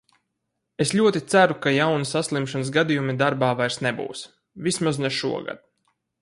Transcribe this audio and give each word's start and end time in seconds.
Es 0.85 0.93
ļoti 0.99 1.19
ceru, 1.33 1.57
ka 1.65 1.73
jauni 1.75 2.07
saslimšanas 2.13 2.71
gadījumi 2.79 3.15
darbā 3.23 3.51
vairs 3.61 3.79
nebūs, 3.89 4.25
vismaz 4.69 5.03
ne 5.05 5.13
šogad. 5.21 5.63